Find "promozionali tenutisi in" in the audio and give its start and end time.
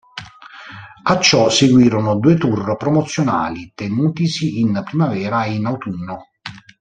2.75-4.81